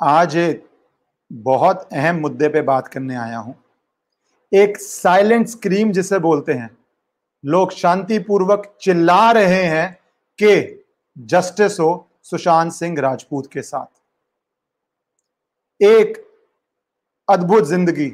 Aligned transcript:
आज 0.00 0.36
एक 0.36 0.64
बहुत 1.30 1.88
अहम 1.92 2.16
मुद्दे 2.16 2.48
पे 2.48 2.62
बात 2.62 2.88
करने 2.88 3.14
आया 3.16 3.38
हूँ। 3.38 3.54
एक 4.52 4.76
साइलेंट 4.76 5.46
स्क्रीम 5.46 5.92
जिसे 5.92 6.18
बोलते 6.18 6.52
हैं। 6.52 6.68
लोग 7.44 7.70
शांतिपूर्वक 7.72 8.66
चिल्ला 8.80 9.30
रहे 9.32 9.62
हैं 9.64 9.92
कि 10.38 10.84
जस्टिस 11.16 11.78
हो 11.80 12.08
सुशांत 12.22 12.72
सिंह 12.72 13.00
राजपूत 13.00 13.46
के 13.52 13.62
साथ। 13.62 13.86
एक 15.80 16.22
अद्भुत 17.28 17.64
ज़िंदगी। 17.64 18.12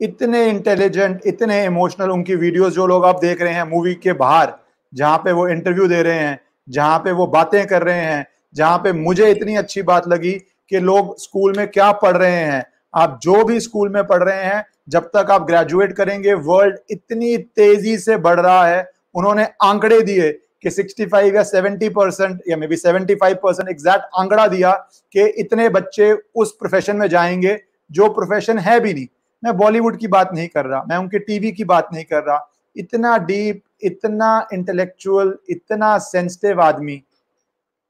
इतने 0.00 0.48
इंटेलिजेंट 0.48 1.20
इतने 1.26 1.64
इमोशनल 1.64 2.10
उनकी 2.10 2.34
वीडियोस 2.34 2.72
जो 2.72 2.86
लोग 2.86 3.04
आप 3.04 3.20
देख 3.20 3.42
रहे 3.42 3.52
हैं 3.52 3.64
मूवी 3.64 3.94
के 3.94 4.12
बाहर, 4.14 4.52
जहाँ 4.92 5.18
पे 5.18 5.32
वो 5.32 5.48
इंटरव्यू 5.48 5.86
दे 5.88 6.02
रहे 6.02 6.18
हैं, 6.18 6.38
जहाँ 6.68 6.98
पे 6.98 7.12
वो 7.12 7.26
बातें 7.28 7.66
कर 7.66 7.82
रहे 7.82 8.00
हैं, 8.00 8.26
जहाँ 8.54 8.78
पे 8.78 8.92
मुझे 8.92 9.30
इतनी 9.30 9.54
अच्छी 9.56 9.82
बात 9.82 10.08
लगी 10.08 10.40
कि 10.70 10.78
लोग 10.78 11.20
स्कूल 11.20 11.54
में 11.56 11.68
क्या 11.68 11.92
पढ़ 11.92 12.16
रहे 12.16 12.36
हैं। 12.36 12.64
आप 12.94 13.20
जो 13.22 13.44
भी 13.44 13.60
स्कूल 13.60 13.88
में 13.88 14.06
पढ़ 14.06 14.22
रहे 14.22 14.44
हैं, 14.44 14.64
जब 14.88 15.10
तक 15.16 15.30
आप 15.30 15.46
ग्रेजुएट 15.46 15.92
करेंगे 15.92 16.34
वर्ल्ड 16.34 16.76
इतनी 16.90 17.36
तेज़ी 17.38 17.98
से 17.98 18.16
बढ़ 18.16 18.40
रहा 18.40 18.66
है। 18.66 18.90
उन्होंने 19.14 19.48
आंकड़े 19.62 20.00
दिए 20.00 20.32
कि 20.62 20.70
65 20.70 21.34
या 21.34 21.42
70 21.42 21.88
परसेंट 21.88 22.40
या 22.48 22.56
मे 22.56 22.66
बी 22.66 22.76
75 22.76 23.34
परसेंट 23.34 23.68
एग्जैक्ट 23.68 24.04
आंकड़ा 24.18 24.46
दिया 24.46 24.72
कि 25.12 25.26
इतने 25.26 25.68
बच्चे 25.68 26.12
उस 26.34 26.52
प्रोफेशन 26.52 26.96
में 26.96 27.08
जाएँगे, 27.08 27.58
जो 27.92 28.08
प्रोफेशन 28.08 28.58
है 28.58 28.80
भी 28.80 28.94
नहीं। 28.94 29.06
मैं 29.44 29.56
बॉलीवुड 29.56 29.98
की 29.98 30.06
बात 30.06 30.30
नहीं 30.32 30.48
कर 30.48 30.64
रहा, 30.64 30.84
मैं 30.88 30.96
उनके 30.96 31.18
टीवी 31.18 31.52
की 31.52 31.64
बात 31.64 31.88
नहीं 31.92 32.04
कर 32.04 32.22
रहा। 32.22 32.50
इतना 32.76 33.18
डीप 33.18 33.62
इतना 33.82 34.48
इंटेलेक्चुअल 34.52 35.34
इतना 35.50 35.98
सेंसिटिव 35.98 36.60
आदमी 36.60 37.02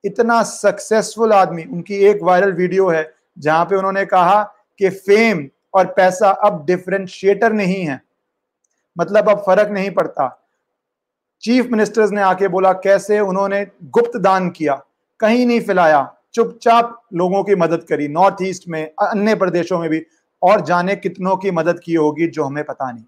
इतना 0.06 0.42
सक्सेसफुल 0.42 1.32
आदमी, 1.32 1.64
उनकी 1.64 1.94
एक 1.94 2.22
वायरल 2.22 2.52
वीडियो 2.52 2.88
है, 2.88 3.14
जहाँ 3.38 3.64
पे 3.64 3.76
उन्होंने 3.76 4.06
कहा 4.06 4.42
कि 4.78 4.88
फेम 4.88 5.48
और 5.74 5.86
पैसा 5.86 6.30
अब 6.30 6.66
डिफरेंशिएटर 6.66 7.52
नहीं 7.52 7.84
है। 7.84 8.02
मतलब 8.98 9.28
अब 9.28 9.38
फ़र्क 9.38 9.68
नहीं 9.68 9.90
पड़ता। 9.90 10.48
चीफ 11.42 11.66
मिनिस्टर्स 11.66 12.10
ने 12.10 12.20
आके 12.20 12.48
बोला, 12.48 12.72
कैसे 12.72 13.20
उन्होंने 13.20 13.66
गुप्त 13.84 14.16
दान 14.16 14.50
किया? 14.50 14.82
कहीं 15.20 15.46
नहीं 15.46 15.60
फैलाया। 15.60 16.16
चुपचाप 16.34 17.02
लोगों 17.14 17.44
की 17.44 17.54
मदद 17.54 17.84
करी 17.84 18.08
नॉर्थ 18.08 18.36
ईस्ट 18.42 18.68
में, 18.68 18.86
अन्य 18.86 19.34
प्रदेशों 19.34 19.78
में 19.78 19.90
भी, 19.90 20.06
और 20.42 20.60
जाने 20.60 20.96
कितनों 20.96 21.36
की 21.36 21.50
मदद 21.50 21.80
की 21.84 21.94
होगी 21.94 22.26
जो 22.26 22.44
हमें 22.44 22.64
पता 22.64 22.92
नहीं। 22.92 23.04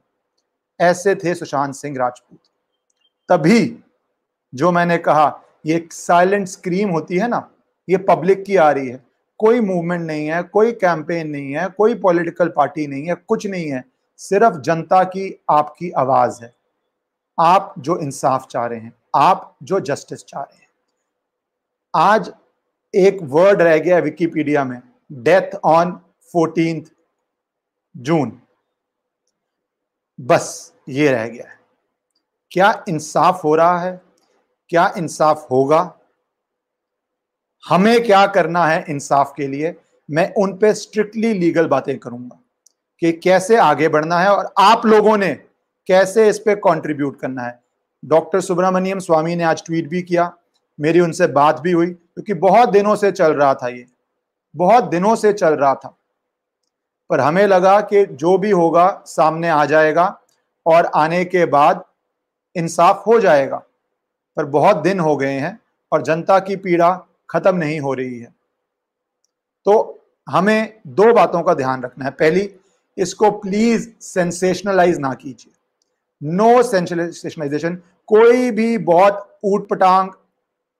ऐसे 0.80 1.14
थे 1.14 1.34
सुशांत 1.34 1.74
सिंह 1.74 1.98
राजपूत। 1.98 2.38
तभी 3.28 3.78
जो 4.54 4.72
मैंने 4.72 4.98
कहा 4.98 5.40
ये 5.68 5.88
साइलेंट 5.90 6.48
स्क्रीम 6.48 6.90
होती 6.90 7.18
है 7.18 7.28
ना, 7.28 7.50
ये 7.88 7.96
पब्लिक 7.96 8.44
की 8.44 8.56
आ 8.56 8.70
रही 8.70 8.88
है। 8.88 9.04
कोई 9.38 9.60
मूवमेंट 9.60 10.02
नहीं 10.02 10.26
है, 10.26 10.42
कोई 10.42 10.72
कैंपेन 10.72 11.28
नहीं 11.28 11.52
है, 11.52 11.68
कोई 11.68 11.94
पॉलिटिकल 11.94 12.48
पार्टी 12.48 12.86
नहीं 12.86 13.06
है, 13.06 13.14
कुछ 13.14 13.46
नहीं 13.46 13.70
है। 13.70 13.84
सिर्फ़ 14.16 14.60
जनता 14.60 15.04
की, 15.04 15.42
आपकी 15.50 15.90
आवाज़ 15.90 16.42
है। 16.42 16.54
आप 17.40 17.74
जो 17.78 17.98
इंसाफ 17.98 18.46
चाह 18.46 18.66
रहे 18.66 18.80
हैं, 18.80 18.92
आप 19.16 19.56
जो 19.62 19.80
जस्टिस 19.80 20.24
चाह 20.24 20.42
रहे 20.42 20.56
हैं। 20.56 20.68
आज 21.94 22.32
एक 22.94 23.18
वर्ड 23.22 23.62
रह 23.62 23.78
गया 23.78 23.98
विकीपीडिया 23.98 24.64
में 24.64 24.80
डेथ 25.12 25.56
ऑन 25.64 26.00
फोर्टीन 26.32 26.84
जून 27.96 28.40
बस, 30.20 30.74
ये 30.88 31.10
रह 31.10 31.28
गया 31.28 31.48
है। 31.48 31.58
क्या 32.50 32.84
इंसाफ 32.88 33.44
हो 33.44 33.54
रहा 33.54 33.78
है? 33.78 34.07
क्या 34.70 34.92
इंसाफ 34.98 35.46
होगा? 35.50 35.94
हमें 37.64 38.04
क्या 38.04 38.26
करना 38.26 38.66
है 38.66 38.84
इंसाफ 38.88 39.32
के 39.36 39.46
लिए? 39.46 39.74
मैं 40.10 40.32
उन 40.34 40.56
पे 40.58 40.72
स्ट्रिक्टली 40.74 41.32
लीगल 41.32 41.66
बातें 41.66 41.98
करूँगा 41.98 42.38
कि 43.02 43.12
कैसे 43.12 43.56
आगे 43.56 43.88
बढ़ना 43.88 44.18
है 44.20 44.28
और 44.28 44.52
आप 44.58 44.86
लोगों 44.86 45.16
ने 45.18 45.32
कैसे 45.88 46.28
इस 46.28 46.38
पे 46.38 46.54
कंट्रीब्यूट 46.56 47.20
करना 47.20 47.42
है। 47.42 47.60
डॉक्टर 48.04 48.40
सुब्रमण्यम 48.40 48.98
स्वामी 48.98 49.36
ने 49.36 49.44
आज 49.44 49.62
ट्वीट 49.66 49.88
भी 49.88 50.02
किया, 50.02 50.32
मेरी 50.78 51.00
उनसे 51.00 51.26
बात 51.26 51.60
भी 51.60 51.72
हुई, 51.72 51.86
क्योंकि 51.86 52.34
बहुत 52.34 52.68
दिनों 52.68 52.96
से 52.96 53.12
चल 53.12 53.32
रहा 53.32 53.54
था 53.54 53.68
ये, 53.68 53.86
बहुत 54.56 54.84
दिनों 54.84 55.14
से 55.16 55.32
चल 55.32 55.54
रहा 55.54 55.74
था। 55.74 55.94
पर 57.10 57.20
हमें 57.20 57.46
लगा 57.46 57.80
कि 57.80 58.04
जो 58.06 58.36
भी 58.38 58.50
होगा 58.50 59.02
सामने 59.06 59.48
आ 59.48 59.64
जाएगा 59.64 60.20
और 60.66 60.86
आने 60.86 61.24
के 61.24 61.44
बाद 61.46 61.84
इंसाफ 62.56 63.06
हो 63.06 63.18
जाएगा। 63.20 63.62
पर 64.38 64.44
बहुत 64.44 64.76
दिन 64.76 65.00
हो 65.00 65.16
गए 65.16 65.32
हैं 65.32 65.58
और 65.92 66.02
जनता 66.02 66.38
की 66.38 66.56
पीड़ा 66.56 66.90
खत्म 67.30 67.56
नहीं 67.56 67.78
हो 67.80 67.94
रही 67.94 68.18
है। 68.18 68.34
तो 69.66 69.98
हमें 70.26 70.80
दो 70.86 71.12
बातों 71.12 71.42
का 71.42 71.54
ध्यान 71.54 71.82
रखना 71.82 72.04
है। 72.04 72.10
पहली, 72.10 72.50
इसको 72.98 73.30
प्लीज़ 73.30 73.88
सेंसेशनलाइज 74.00 74.98
ना 74.98 75.12
कीजिए। 75.14 75.52
नो 76.22 76.62
सेंसेशनलाइजेशन 76.62 77.74
कोई 78.08 78.50
भी 78.50 78.78
बहुत 78.78 79.38
ऊट 79.44 79.68
पटांग 79.68 80.10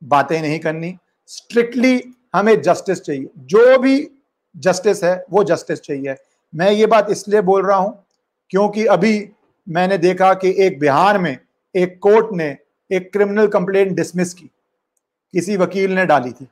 बातें 0.02 0.40
नहीं 0.42 0.58
करनी। 0.58 0.96
स्ट्रिक्टली 1.26 2.02
हमें 2.34 2.60
जस्टिस 2.62 3.00
चाहिए। 3.00 3.28
जो 3.38 3.78
भी 3.78 4.10
जस्टिस 4.56 5.04
है, 5.04 5.24
वो 5.30 5.44
जस्टिस 5.44 5.80
चाहिए। 5.80 6.14
मैं 6.54 6.70
ये 6.70 6.86
बात 6.86 7.10
इसलिए 7.10 7.40
बोल 7.40 7.66
रहा 7.66 7.76
हूँ 7.76 8.04
क्योंकि 8.50 8.86
अभी 8.86 9.30
मैंने 9.66 9.98
देखा 9.98 10.32
कि 10.34 10.54
एक 10.58 10.78
बिहार 10.78 11.18
में 11.18 11.36
एक 11.74 11.98
कोर्ट 11.98 12.32
ने 12.32 12.56
एक 12.90 13.12
क्रिमिनल 13.12 13.46
कंप्लेंट 13.48 13.96
डिसमिस 13.96 14.32
की, 14.34 14.50
किसी 15.34 15.56
वकील 15.56 15.94
ने 15.94 16.04
डाली 16.06 16.32
थी, 16.32 16.48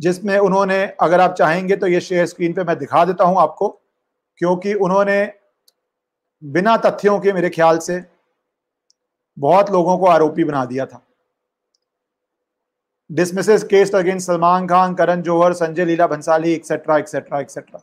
जिसमें 0.00 0.38
उन्होंने, 0.38 0.84
अगर 1.00 1.20
आप 1.20 1.34
चाहेंगे 1.34 1.76
तो 1.76 1.86
ये 1.86 2.00
शेयर 2.00 2.26
स्क्रीन 2.26 2.52
पे 2.52 2.64
मैं 2.64 2.78
दिखा 2.78 3.04
देता 3.04 3.24
हूँ 3.24 3.38
आपको, 3.40 3.68
क्योंकि 4.40 4.74
उन्होंने 4.76 5.20
बिना 6.42 6.76
तथ्यों 6.78 7.18
के 7.20 7.32
मेरे 7.32 7.50
ख्याल 7.50 7.78
से 7.80 8.02
बहुत 9.36 9.70
लोगों 9.70 9.96
को 9.98 10.06
आरोपी 10.06 10.44
बना 10.44 10.64
दिया 10.64 10.86
था। 10.86 11.02
Dismisses 13.10 13.62
case 13.64 13.94
against 13.94 14.26
Salman 14.26 14.66
Khan, 14.66 14.94
Karan 14.94 15.22
Johar, 15.22 15.52
Sanjay 15.54 15.84
Leela 15.84 16.06
Bhansali 16.06 16.52
etcetera 16.52 16.98
etcetera 16.98 17.40
etcetera 17.40 17.80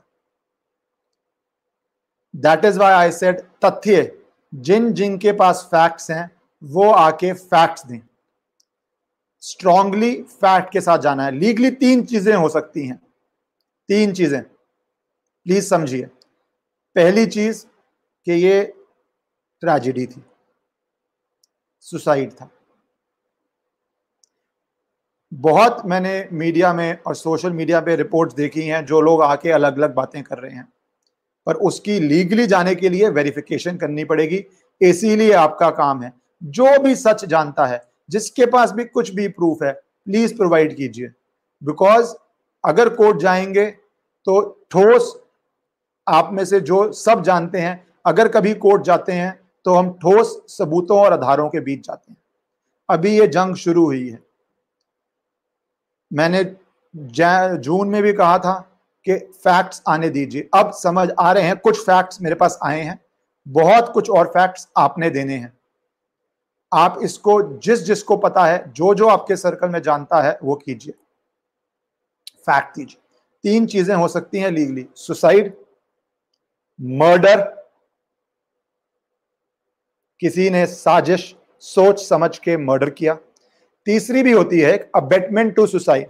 that 2.33 2.65
is 2.65 2.79
why 2.79 2.93
I 2.93 3.11
said 3.13 3.39
तथ्य, 3.65 4.11
जिन 4.53 4.91
जिन 4.93 5.17
के 5.17 5.31
पास 5.33 5.67
फैक्ट्स 5.71 6.11
हैं 6.11 6.29
वो 6.63 6.89
आके 6.91 7.33
फैक्ट्स 7.33 7.85
दें। 7.85 7.99
स्ट्रांगली 9.41 10.15
फैक्ट 10.21 10.71
के 10.73 10.81
साथ 10.81 10.99
जाना 10.99 11.25
है। 11.25 11.31
लीगली 11.31 11.71
तीन 11.71 12.03
चीज़ें 12.03 12.35
हो 12.35 12.49
सकती 12.49 12.87
हैं। 12.87 13.01
तीन 13.89 14.13
चीज़ें। 14.13 14.41
प्लीज़ 15.45 15.67
समझिए। 15.67 16.05
पहली 16.95 17.25
चीज़ 17.25 17.65
कि 18.25 18.31
ये 18.31 18.63
ट्रेजिडी 19.61 20.05
थी। 20.05 20.23
सुसाइड 21.81 22.31
था। 22.31 22.49
बहुत 25.31 25.81
मैंने 25.85 26.29
मीडिया 26.33 26.73
में 26.73 26.97
और 27.07 27.15
सोशल 27.15 27.51
मीडिया 27.51 27.79
पे 27.81 27.95
रिपोर्ट्स 27.95 28.35
देखी 28.35 28.61
हैं 28.61 28.85
जो 28.85 29.01
लोग 29.01 29.21
आके 29.21 29.51
अलग 29.51 29.77
अलग 29.77 29.93
बातें 29.93 30.23
कर 30.23 30.37
रहे 30.37 30.51
हैं। 30.51 30.67
पर 31.47 31.55
उसकी 31.55 31.99
लीगली 31.99 32.47
जाने 32.47 32.75
के 32.75 32.89
लिए 32.89 33.09
वेरिफिकेशन 33.09 33.77
करनी 33.77 34.05
पड़ेगी। 34.05 34.45
इसीलिए 34.81 35.33
आपका 35.33 35.69
काम 35.69 36.03
है। 36.03 36.13
जो 36.43 36.79
भी 36.79 36.95
सच 36.95 37.25
जानता 37.25 37.65
है, 37.65 37.81
जिसके 38.09 38.45
पास 38.45 38.71
भी 38.71 38.85
कुछ 38.85 39.09
भी 39.09 39.27
प्रूफ 39.27 39.63
है 39.63 39.71
प्लीज़ 39.73 40.35
प्रोवाइड 40.37 40.75
कीजिए। 40.77 41.07
बिकॉज़ 41.61 42.13
अगर 42.63 42.89
कोर्ट 42.89 43.17
जाएँगे 43.17 43.65
तो 44.27 44.41
ठोस 44.71 45.15
आप 46.07 46.29
में 46.33 46.43
से 46.45 46.59
जो 46.59 46.91
सब 46.91 47.21
जानते 47.23 47.57
हैं, 47.57 47.87
अगर 48.05 48.27
कभी 48.27 48.53
कोर्ट 48.53 48.83
जाते 48.83 49.11
हैं 49.11 49.39
तो 49.65 49.73
हम 49.75 49.89
ठोस 49.93 50.41
सबूतों 50.47 50.99
और 50.99 51.13
आधारों 51.13 51.49
के 51.49 51.59
बीच 51.59 51.85
जाते 51.87 52.11
हैं। 52.11 52.17
अभी 52.89 53.17
ये 53.19 53.27
जंग 53.27 53.55
शुरू 53.55 53.85
हुई 53.85 54.07
है। 54.09 54.19
मैंने 56.11 56.43
जून 57.57 57.89
में 57.89 58.01
भी 58.03 58.13
कहा 58.13 58.37
था 58.39 58.53
कि 59.05 59.17
फैक्ट्स 59.17 59.81
आने 59.87 60.09
दीजिए। 60.09 60.49
अब 60.53 60.71
समझ 60.71 61.09
आ 61.19 61.31
रहे 61.31 61.43
हैं, 61.43 61.57
कुछ 61.57 61.79
फैक्ट्स 61.85 62.21
मेरे 62.21 62.35
पास 62.35 62.59
आए 62.63 62.81
हैं। 62.81 62.99
बहुत 63.47 63.91
कुछ 63.93 64.09
और 64.09 64.27
फैक्ट्स 64.27 64.67
आपने 64.77 65.09
देने 65.09 65.35
हैं। 65.35 65.53
आप 66.71 66.99
इसको, 67.03 67.41
जिस 67.59 67.83
जिसको 67.83 68.17
पता 68.17 68.45
है, 68.45 68.63
जो 68.71 68.93
जो 68.93 69.07
आपके 69.07 69.35
सर्कल 69.37 69.69
में 69.69 69.81
जानता 69.81 70.21
है, 70.21 70.37
वो 70.43 70.55
कीजिए। 70.55 70.93
फैक्ट 72.41 72.75
दीजिए। 72.77 72.99
तीन 73.43 73.65
चीज़ें 73.65 73.95
हो 73.95 74.07
सकती 74.07 74.39
हैं 74.39 74.49
लीगली 74.51 74.85
सुसाइड 74.97 75.53
मर्डर 76.79 77.41
किसी 80.21 80.49
ने 80.49 80.65
साजिश, 80.65 81.35
सोच 81.63 82.01
समझ 82.01 82.37
के 82.37 82.57
मर्डर 82.57 82.89
किया। 82.89 83.13
तीसरी 83.87 84.23
भी 84.23 84.31
होती 84.31 84.59
है 84.59 84.77
अबेटमेंट 84.95 85.55
टू 85.55 85.65
सुसाइड 85.67 86.07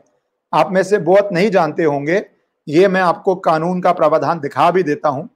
आप 0.53 0.71
में 0.71 0.81
से 0.83 0.97
बहुत 0.99 1.29
नहीं 1.33 1.49
जानते 1.51 1.83
होंगे, 1.83 2.23
ये 2.67 2.87
मैं 2.87 3.01
आपको 3.01 3.35
कानून 3.37 3.81
का 3.81 3.91
प्रावधान 3.93 4.39
दिखा 4.39 4.69
भी 4.71 4.83
देता 4.83 5.09
हूँ 5.09 5.27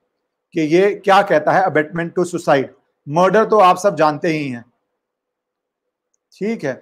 कि 0.56 0.62
ये 0.62 0.94
क्या 0.95 1.21
कहता 1.21 1.51
है 1.51 1.63
अबेटमेंट 1.63 2.13
टू 2.16 2.24
सुसाइड 2.25 2.74
मर्डर 3.07 3.45
तो 3.45 3.60
आप 3.60 3.77
सब 3.77 3.95
जानते 3.95 4.27
ही 4.30 4.48
हैं। 4.50 4.63
ठीक 6.34 6.64
है, 6.64 6.81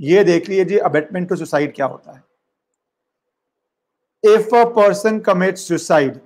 ये 0.00 0.24
देख 0.24 0.48
लीजिए 0.48 0.78
अबेटमेंट 0.78 1.28
टू 1.28 1.36
सुसाइड 1.36 1.74
क्या 1.74 1.86
होता 1.86 2.12
है? 2.12 2.22
If 4.24 4.56
a 4.56 4.64
person 4.64 5.18
commit 5.20 5.56
suicide 5.56 6.20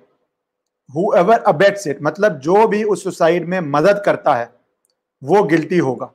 whoever 0.90 1.38
abets 1.38 1.86
it 1.86 1.98
मतलब 2.02 2.38
जो 2.38 2.66
भी 2.68 2.82
उस 2.84 3.04
सुसाइड 3.04 3.48
में 3.48 3.60
मदद 3.60 4.02
करता 4.06 4.34
है, 4.34 4.50
वो 5.22 5.42
गिल्टी 5.42 5.78
होगा। 5.78 6.12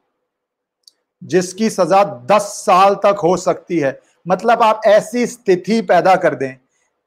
जिसकी 1.21 1.69
सजा 1.69 2.03
10 2.25 2.41
साल 2.65 2.95
तक 2.95 3.19
हो 3.23 3.35
सकती 3.37 3.79
है। 3.79 3.99
मतलब 4.27 4.61
आप 4.63 4.81
ऐसी 4.85 5.25
स्थिति 5.27 5.81
पैदा 5.81 6.15
कर 6.15 6.35
दें, 6.35 6.55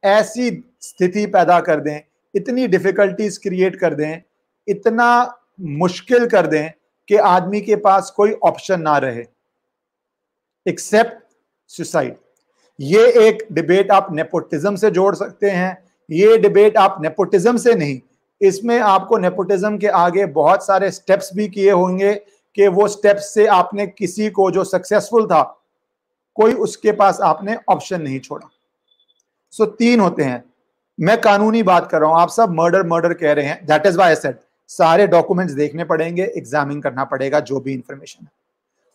ऐसी 0.03 0.51
स्थिति 0.81 1.27
पैदा 1.27 1.61
कर 1.61 1.81
दें, 1.81 2.01
इतनी 2.35 2.67
डिफिकल्टीज 2.67 3.39
क्रिएट 3.39 3.77
कर 3.77 3.95
दें, 3.95 4.23
इतना 4.69 5.39
मुश्किल 5.61 6.29
कर 6.29 6.47
दें 6.47 6.71
कि 7.13 7.19
आदमी 7.19 7.61
के 7.61 7.77
पास 7.77 8.11
कोई 8.11 8.33
ऑप्शन 8.43 8.81
ना 8.81 8.97
रहे। 8.99 9.25
Except 10.67 11.17
suicide. 11.71 12.15
ये 12.79 13.01
एक 13.21 13.47
डिबेट 13.53 13.91
आप 13.91 14.07
नेपोटिज्म 14.13 14.77
से 14.77 14.91
जोड़ 14.91 15.15
सकते 15.15 15.51
हैं 15.51 15.77
ये 16.11 16.37
डिबेट 16.39 16.77
आप 16.77 16.97
नेपोटिज्म 17.03 17.57
से 17.57 17.75
नहीं। 17.75 18.01
इसमें 18.41 18.79
आपको 18.81 19.19
नेपोटिज्म 19.19 19.79
के 19.79 19.87
आगे 19.87 20.25
बहुत 20.27 20.67
सारे 20.67 20.91
स्टेप्स 20.91 21.31
भी 21.35 21.49
किए 21.49 21.71
होंगे 21.71 22.15
कि 22.57 22.69
वो 22.69 22.87
स्टेप्स 22.89 23.29
से 23.35 23.47
आपने 23.47 23.87
किसी 23.87 24.31
को 24.31 24.51
जो 24.51 24.65
सक्सेसफुल 24.65 25.27
था 25.27 25.43
कोई 26.37 26.53
उसके 26.53 26.93
पास 26.93 27.21
आपने 27.21 27.57
ऑप्शन 27.69 28.03
नहीं 28.03 28.21
छोड़ा। 28.21 28.49
सो 29.51 29.65
so, 29.65 29.71
तीन 29.71 30.01
होते 30.01 30.23
हैं। 30.23 30.43
मैं 31.01 31.21
कानूनी 31.21 31.63
बात 31.63 31.91
कर 31.91 32.01
रहा 32.01 32.11
हूँ 32.11 32.21
आप 32.21 32.29
सब 32.29 32.55
मर्डर 32.55 32.87
मर्डर 32.87 33.15
कह 33.15 33.33
रहे 33.33 33.47
हैं। 33.47 33.67
दैट 33.67 33.87
इज़ 33.87 33.99
वाई 33.99 34.15
सेट 34.15 34.41
सारे 34.73 35.07
डॉक्यूमेंट्स 35.07 35.55
देखने 35.55 35.85
पड़ेंगे 35.85 36.23
एग्जामिन 36.23 36.81
करना 36.81 37.05
पड़ेगा, 37.05 37.41
जो 37.41 37.61
भी 37.61 37.73
इंफॉर्मेशन 37.73 38.25
है। 38.25 38.31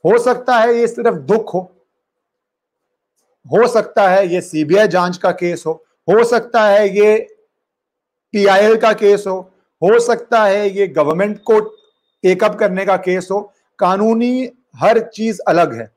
हो 0.05 0.17
सकता 0.19 0.59
है 0.59 0.75
ये 0.75 0.87
सिर्फ़ 0.87 1.15
दुख 1.15 1.53
हो। 1.53 1.59
हो 3.45 3.67
सकता 3.67 4.07
है 4.09 4.27
ये 4.27 4.41
सीबीआई 4.41 4.87
जाँच 4.87 5.17
का 5.17 5.31
केस 5.31 5.63
हो। 5.67 5.71
हो 6.09 6.23
सकता 6.23 6.63
है 6.63 6.89
ये 6.89 7.17
पीआईएल 8.33 8.77
का 8.77 8.93
केस 8.93 9.23
हो। 9.27 9.39
हो 9.81 9.99
सकता 9.99 10.43
है 10.43 10.69
ये 10.69 10.87
गवर्नमेंट 10.87 11.39
को 11.39 11.59
टेकअप 12.23 12.55
करने 12.55 12.85
का 12.85 12.97
केस 12.97 13.27
हो। 13.31 13.53
कानूनी 13.79 14.49
हर 14.75 14.99
चीज़ 14.99 15.41
अलग 15.47 15.73
है। 15.73 15.91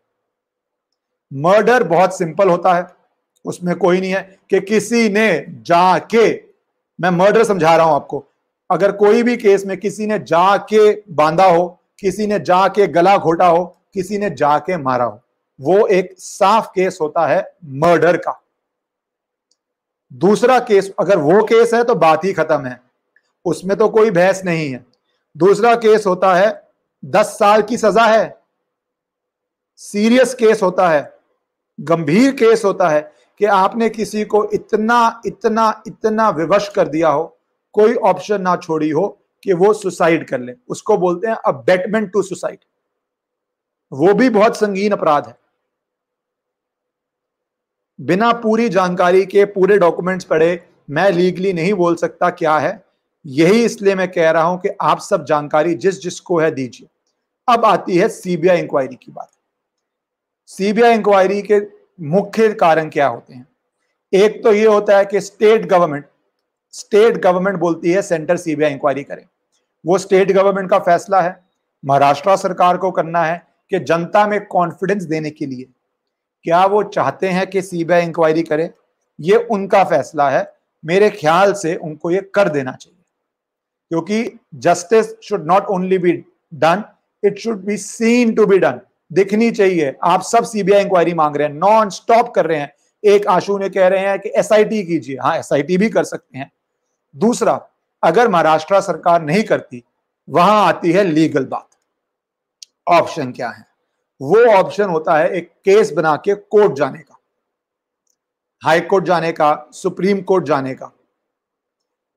मर्डर 1.32 1.82
बहुत 1.82 2.18
सिंपल 2.18 2.48
होता 2.48 2.74
है। 2.74 2.86
उसमें 3.44 3.74
कोई 3.76 4.00
नहीं 4.00 4.14
है 4.14 4.38
कि 4.50 4.60
किसी 4.60 5.08
ने 5.08 5.44
जाके, 5.48 6.34
मैं 7.00 7.10
मर्डर 7.10 7.44
समझा 7.44 7.76
रहा 7.76 7.86
हूँ 7.86 7.94
आपको 7.94 8.24
अगर 8.70 8.92
कोई 8.92 9.22
भी 9.22 9.36
केस 9.36 9.64
में 9.66 9.76
किसी 9.76 10.06
ने 10.06 10.18
जाके 10.18 10.90
बांधा 11.10 11.44
हो, 11.44 11.66
किसी 12.00 12.26
ने 12.26 12.38
जाके 12.38 12.86
गला 12.86 13.16
घोटा 13.18 13.46
हो, 13.46 13.64
किसी 13.94 14.18
ने 14.18 14.30
जाके 14.30 14.76
मारा 14.76 15.04
हो, 15.04 15.20
वो 15.60 15.86
एक 15.86 16.14
साफ़ 16.18 16.66
केस 16.66 16.98
होता 17.00 17.26
है 17.26 17.40
मर्डर 17.64 18.16
का। 18.16 18.40
दूसरा 20.12 20.58
केस, 20.58 20.92
अगर 21.00 21.18
वो 21.18 21.42
केस 21.42 21.74
है 21.74 21.82
तो 21.84 21.94
बात 21.94 22.24
ही 22.24 22.32
खत्म 22.32 22.66
है, 22.66 22.80
उसमें 23.44 23.76
तो 23.76 23.88
कोई 23.88 24.10
बहस 24.10 24.44
नहीं 24.44 24.70
है। 24.70 24.84
दूसरा 25.36 25.74
केस 25.74 26.06
होता 26.06 26.34
है, 26.34 26.62
दस 27.02 27.26
साल 27.38 27.62
की 27.62 27.76
सजा 27.76 28.04
है, 28.04 28.38
सीरियस 29.80 30.34
केस 30.34 30.62
होता 30.62 30.88
है, 30.88 31.12
गंभीर 31.78 32.32
केस 32.32 32.64
होता 32.64 32.88
है 32.88 33.00
कि 33.40 33.44
आपने 33.44 33.88
किसी 33.88 34.24
को 34.24 34.44
इतना 34.44 35.20
इतना 35.26 35.82
इतना 35.86 36.28
विवश 36.30 36.68
कर 36.68 36.88
दिया 36.88 37.08
हो 37.08 37.36
कोई 37.72 37.94
ऑप्शन 37.94 38.42
ना 38.42 38.56
छोड़ी 38.56 38.90
हो 38.90 39.08
कि 39.42 39.52
वो 39.52 39.72
सुसाइड 39.72 40.28
कर 40.28 40.40
ले। 40.40 40.52
उसको 40.68 40.96
बोलते 40.96 41.28
हैं 41.28 41.34
अबेटमेंट 41.34 42.12
टू 42.12 42.22
सुसाइड। 42.22 42.58
वो 43.92 44.14
भी 44.14 44.28
बहुत 44.30 44.56
संगीन 44.56 44.92
अपराध 44.92 45.26
है। 45.26 45.38
बिना 48.00 48.32
पूरी 48.32 48.68
जानकारी 48.68 49.24
के 49.26 49.44
पूरे 49.44 49.78
डॉक्यूमेंट्स 49.78 50.24
पढ़े, 50.24 50.62
मैं 50.90 51.10
लीगली 51.10 51.52
नहीं 51.52 51.72
बोल 51.74 51.96
सकता 51.96 52.30
क्या 52.30 52.58
है। 52.58 52.82
यही 53.26 53.64
इसलिए 53.64 53.94
मैं 53.94 54.10
कह 54.12 54.30
रहा 54.30 54.42
हूँ 54.42 54.60
कि 54.60 54.68
आप 54.80 54.98
सब 54.98 55.24
जानकारी 55.24 55.74
जिस 55.74 56.00
जिसको 56.00 56.38
है 56.38 56.50
दीजिए। 56.50 56.88
अब 57.48 57.64
आती 57.64 57.96
है 57.96 58.08
सीबीआई 58.08 58.58
इंक्वायरी 58.58 58.94
की 58.94 59.12
बात। 59.12 59.30
सीबीआई 60.46 60.94
इंक्वायरी 60.94 61.42
के 61.42 61.60
मुख्य 62.00 62.52
कारण 62.54 62.88
क्या 62.88 63.06
होते 63.06 63.34
हैं? 63.34 63.46
एक 64.12 64.42
तो 64.44 64.52
ये 64.52 64.66
होता 64.66 64.98
है 64.98 65.04
कि 65.04 65.20
स्टेट 65.20 65.66
गवर्नमेंट 65.66 66.04
स्टेट 66.72 67.16
गवर्नमेंट 67.16 67.56
बोलती 67.56 67.92
है, 67.92 68.02
सेंटर 68.02 68.36
सीबीआई 68.36 68.70
इंक्वायरी 68.70 69.02
करें। 69.02 69.24
वो 69.86 69.98
स्टेट 69.98 70.32
गवर्नमेंट 70.32 70.70
का 70.70 70.78
फैसला 70.78 71.20
है। 71.20 71.44
महाराष्ट्र 71.84 72.36
सरकार 72.36 72.76
को 72.76 72.90
करना 72.90 73.22
है 73.22 73.46
कि 73.70 73.78
जनता 73.78 74.26
में 74.26 74.46
कॉन्फिडेंस 74.46 75.02
देने 75.02 75.30
के 75.30 75.46
लिए। 75.46 75.66
क्या 76.42 76.66
वो 76.66 76.82
चाहते 76.82 77.28
हैं 77.28 77.46
कि 77.46 77.62
सीबीआई 77.62 78.02
इंक्वायरी 78.02 78.42
करे? 78.42 78.70
ये 79.20 79.36
उनका 79.36 79.84
फैसला 79.84 80.30
है। 80.30 80.52
मेरे 80.84 81.10
ख्याल 81.10 81.52
से 81.52 81.74
उनको 81.74 82.10
ये 82.10 82.20
कर 82.34 82.48
देना 82.48 82.72
चाहिए। 82.72 83.04
क्योंकि 83.88 84.38
justice 84.54 85.06
should 85.22 85.46
not 85.46 85.64
only 85.64 85.98
be 85.98 86.12
done 86.54 86.84
it 87.24 87.38
should 87.38 87.64
be 87.64 87.76
seen 87.76 88.34
to 88.34 88.46
be 88.46 88.58
done 88.58 88.80
दिखनी 89.12 89.50
चाहिए। 89.50 89.96
आप 90.02 90.22
सब 90.22 90.44
सीबीआई 90.44 90.82
इंक्वायरी 90.82 91.14
मांग 91.14 91.36
रहे 91.36 91.46
हैं। 91.46 91.54
नॉन 91.54 91.88
स्टॉप 91.88 92.34
कर 92.34 92.46
रहे 92.46 92.58
हैं। 92.58 92.74
एक 93.04 93.26
आशु 93.26 93.58
ने 93.58 93.68
कह 93.68 93.88
रहे 93.88 94.00
हैं 94.00 94.18
कि 94.18 94.32
एसआईटी 94.36 94.84
कीजिए। 94.84 95.18
हाँ 95.22 95.38
एसआईटी 95.38 95.78
भी 95.78 95.90
कर 95.90 96.04
सकते 96.04 96.38
हैं। 96.38 96.52
दूसरा, 97.16 97.68
अगर 98.02 98.28
महाराष्ट्र 98.28 98.80
सरकार 98.80 99.22
नहीं 99.22 99.44
करती, 99.44 99.84
वहाँ 100.28 100.66
आती 100.66 100.92
है 100.92 101.04
लीगल 101.04 101.44
बात। 101.44 101.68
ऑप्शन 102.88 103.32
क्या 103.32 103.48
है? 103.48 103.64
वो 104.22 104.44
ऑप्शन 104.44 104.84
होता 104.84 105.18
है 105.18 105.30
एक 105.30 105.48
केस 105.48 105.92
बना 105.92 106.16
के 106.16 106.34
कोर्ट 106.34 106.72
जाने 106.72 106.98
का। 106.98 107.18
हाई 108.64 108.80
कोर्ट 108.80 109.04
जाने 109.04 109.32
का, 109.32 109.66
सुप्रीम 109.72 110.20
कोर्ट 110.20 110.44
जाने 110.44 110.74
का। 110.74 110.92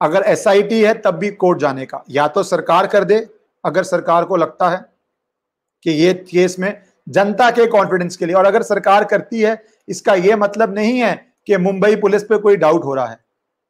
अगर 0.01 0.21
एसआईटी 0.21 0.83
है, 0.83 0.93
तब 0.93 1.11
भी 1.11 1.31
कोर्ट 1.31 1.59
जाने 1.59 1.85
का। 1.85 2.03
या 2.09 2.27
तो 2.27 2.43
सरकार 2.43 2.87
कर 2.87 3.03
दे, 3.03 3.29
अगर 3.65 3.83
सरकार 3.83 4.25
को 4.25 4.35
लगता 4.35 4.69
है 4.69 4.85
कि 5.83 5.91
ये 5.91 6.13
केस 6.13 6.59
में 6.59 6.83
जनता 7.09 7.51
के 7.51 7.67
कॉन्फिडेंस 7.67 8.17
के 8.17 8.25
लिए, 8.25 8.35
और 8.35 8.45
अगर 8.45 8.63
सरकार 8.63 9.03
करती 9.03 9.41
है, 9.41 9.65
इसका 9.89 10.13
यह 10.13 10.37
मतलब 10.37 10.73
नहीं 10.73 10.99
है 10.99 11.33
कि 11.47 11.57
मुंबई 11.57 11.95
पुलिस 11.95 12.23
पे 12.23 12.37
कोई 12.37 12.55
डाउट 12.55 12.83
हो 12.83 12.93
रहा 12.93 13.07
है। 13.07 13.22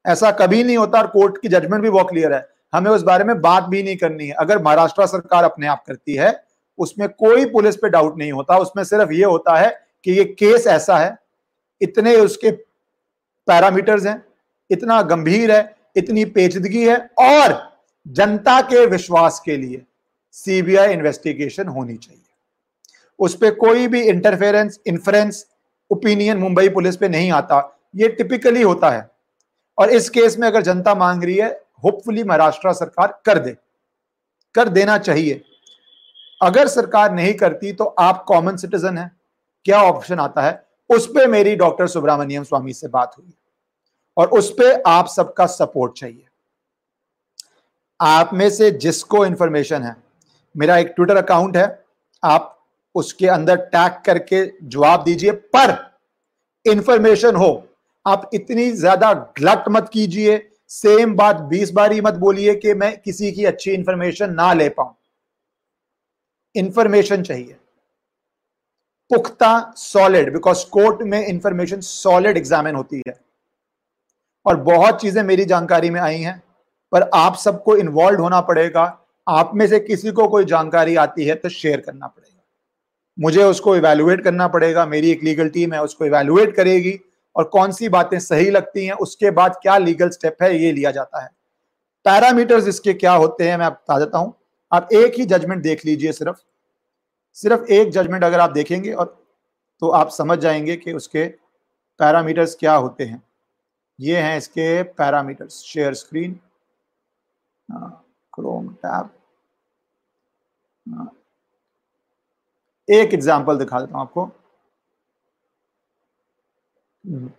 ऐसा 0.06 0.32
कभी 0.32 0.64
नहीं 0.64 0.78
होता 0.78 1.00
और 1.00 1.08
कोर्ट 1.08 1.42
की 1.42 1.48
जजमेंट 1.48 1.84
भी 1.84 1.90
बहुत 1.90 2.10
क्लियर 2.10 2.34
है। 2.34 2.50
हमें 2.74 2.92
उस 2.92 3.02
बारे 3.02 3.24
में 3.24 3.42
बात 3.42 3.64
भी 3.64 3.84
नहीं 3.84 3.98
करनी 3.98 4.28
है। 4.28 4.34
अगर 4.34 4.64
महाराष्ट्र 4.64 5.06
सरकार 5.06 5.44
अपने 5.44 5.68
आप 5.68 5.84
करती 5.88 6.14
है, 6.14 6.44
उसमें 6.78 7.10
कोई 7.10 7.46
पुलिस 7.46 7.76
पे 7.76 7.90
डाउट 7.90 8.18
नहीं 8.18 8.32
होता। 8.32 8.58
उसमें 8.58 8.84
सिर्फ़ 8.84 9.12
ये 9.12 9.26
होता 9.26 9.58
है 9.58 9.82
कि 10.04 10.12
ये 10.12 10.24
केस 10.24 10.68
ऐसा 10.68 10.98
है, 10.98 11.18
इतने 11.82 12.16
उसके 12.16 12.52
पैरामीटर्स 13.48 14.06
हैं, 14.06 14.26
इतना 14.72 15.02
गंभीर 15.02 15.52
है, 15.52 15.76
इतनी 15.96 16.26
पेचदगी 16.26 16.88
है 16.88 16.98
और 17.20 17.74
जनता 18.08 18.62
के 18.62 18.86
विश्वास 18.86 19.42
के 19.46 19.58
लिए 19.58 19.82
सीबीआई 20.32 20.94
इन्वेस्टिगेशन 20.94 21.68
होनी 21.68 21.96
चाहिए। 21.96 22.20
उस 23.20 23.36
पर 23.36 23.52
कोई 23.52 23.88
भी 23.88 24.02
interference 24.02 24.80
inference 24.88 25.46
opinion 25.92 26.38
Mumbai 26.38 26.70
police 26.70 26.98
पे 26.98 27.10
नहीं 27.10 27.32
आता। 27.32 27.80
ये 27.96 28.08
टिपिकली 28.08 28.62
होता 28.62 28.90
है। 28.90 29.10
और 29.78 29.90
इस 29.90 30.10
केस 30.10 30.38
में 30.38 30.48
अगर 30.48 30.62
जनता 30.62 30.96
मांग 30.96 31.24
रही 31.24 31.36
है 31.36 31.50
होपफुली 31.84 32.24
महाराष्ट्र 32.24 32.74
सरकार 32.74 33.22
कर 33.26 33.40
दे, 33.40 33.56
कर 34.56 34.70
देना 34.70 34.98
चाहिए। 34.98 35.42
अगर 36.42 36.68
सरकार 36.68 37.14
नहीं 37.14 37.34
करती 37.34 37.72
तो 37.74 37.86
आप 37.86 38.24
कॉमन 38.24 38.58
सिटीजन 38.58 38.98
है, 38.98 39.12
क्या 39.66 39.82
ऑप्शन 39.82 40.20
आता 40.20 40.42
है? 40.42 40.64
उस 40.90 41.08
पर 41.08 41.28
मेरी 41.28 41.56
डॉक्टर 41.56 41.88
सुब्रमण्यम 41.88 42.44
स्वामी 42.44 42.74
से 42.74 42.88
बात 42.88 43.16
हुई 43.18 43.34
और 44.18 44.28
उस 44.30 44.52
पर 44.52 44.82
आप 44.88 45.08
सबका 45.08 45.46
सपोर्ट 45.46 45.94
चाहिए। 45.98 46.26
आप 48.00 48.34
में 48.34 48.50
से 48.50 48.72
जिसको 48.72 49.26
इंफॉर्मेशन 49.26 49.84
है, 49.84 49.96
मेरा 50.56 50.78
एक 50.78 50.88
ट्विटर 50.88 51.18
अकाउंट 51.18 51.58
है, 51.58 51.86
आप 52.24 52.50
उसके 52.96 53.28
अंदर 53.28 53.56
टैग 53.66 54.02
करके 54.06 54.46
जवाब 54.64 55.04
दीजिए, 55.04 55.32
पर 55.32 55.78
इंफॉर्मेशन 56.66 57.36
हो 57.36 57.68
आप 58.06 58.30
इतनी 58.34 58.70
ज़्यादा 58.72 59.14
ग्लट 59.38 59.64
मत 59.70 59.90
कीजिए। 59.94 60.42
सेम 60.70 61.16
बात 61.16 61.36
बीस 61.50 61.72
बार 61.72 61.92
ही 61.92 62.02
मत 62.02 62.14
बोलिए 62.16 62.56
कि 62.56 62.74
मैं 62.74 62.96
किसी 63.02 63.32
की 63.32 63.46
अच्छी 63.46 63.72
इंफॉर्मेशन 63.72 64.34
ना 64.34 64.52
ले 64.54 64.70
पाऊँ। 64.70 64.96
इंफॉर्मेशन 66.56 67.24
चाहिए। 67.24 67.56
पुख्ता 69.12 69.74
सॉलिड 69.78 70.32
बिकॉज़ 70.34 70.66
कोर्ट 70.70 71.02
में 71.04 71.26
इंफॉर्मेशन 71.26 71.80
सॉलिड 71.82 72.38
एग्जामिन 72.38 72.76
होती 72.76 73.02
है। 73.08 73.20
और 74.46 74.56
बहुत 74.62 75.02
चीज़ें 75.02 75.22
मेरी 75.24 75.46
जानकारी 75.46 75.90
में 75.90 76.00
आई 76.02 76.18
हैं, 76.18 76.42
पर 76.92 77.10
आप 77.14 77.36
सबको 77.36 77.76
इन्वॉल्व 77.78 78.22
होना 78.22 78.42
पड़ेगा। 78.42 78.84
आप 79.28 79.52
में 79.56 79.66
से 79.68 79.80
किसी 79.80 80.12
को 80.12 80.28
कोई 80.28 80.46
जानकारी 80.46 80.96
आती 80.98 81.26
है 81.26 81.36
तो 81.36 81.50
शेयर 81.50 81.80
करना 81.80 82.08
पड़ेगा। 82.08 82.42
मुझे 83.18 83.44
उसको 83.44 83.76
इवेलुएट 83.76 84.24
करना 84.24 84.48
पड़ेगा। 84.48 84.86
मेरी 84.86 85.12
एक 85.12 85.24
लीगल 85.24 85.50
टीम 85.50 85.74
है, 85.74 85.82
उसको 85.84 86.06
इवेलुएट 86.06 86.56
करेगी। 86.56 87.00
और 87.36 87.44
कौन 87.44 87.72
सी 87.72 87.90
बातें 87.90 88.20
सही 88.20 88.50
लगती 88.50 88.86
हैं, 88.86 88.94
उसके 88.94 89.32
बाद 89.32 89.56
क्या 89.62 89.78
लीगल 89.78 90.10
स्टेप 90.10 90.38
है, 90.44 90.56
ये 90.58 90.72
लिया 90.72 90.92
जाता 90.92 91.24
है। 91.24 91.30
पैरामीटर्स 92.06 92.68
इसके 92.68 92.94
क्या 92.94 93.14
होते 93.14 93.50
हैं, 93.50 93.58
मैं 93.58 93.66
आप 93.66 93.74
बता 93.74 94.00
देता 94.00 94.18
हूँ। 94.18 94.34
आप 94.72 94.90
एक 94.94 95.14
ही 95.18 95.26
जजमेंट 95.26 95.62
देख 95.64 95.86
लीजिए 95.86 96.12
सिर्फ़। 96.12 96.38
सिर्फ़ 97.38 97.72
एक 97.72 97.92
जजमेंट 97.92 98.24
अगर 98.24 98.40
आप 98.40 98.52
देखेंगे 98.52 98.92
और 98.94 99.06
तो 99.82 99.90
आप 99.92 100.10
समझ 100.10 100.38
जाएँगे 100.40 100.76
कि 100.76 100.94
उसके 100.94 101.26
पैरामीटर्स 102.00 102.56
क्या 102.56 102.74
होते 102.76 103.04
हैं। 103.04 103.22
ये 104.00 104.18
हैं 104.18 104.38
इसके 104.38 104.84
parameters 104.84 105.62
share 105.64 105.94
screen 105.94 106.40
Chrome 107.70 108.68
tab 108.86 109.10
एक 112.88 113.14
एग्जांपल 113.14 113.58
दिखा 113.58 113.80
देता 113.80 113.98
हूँ 113.98 114.02
आपको। 114.02 114.30
Mm-hmm. 117.04 117.30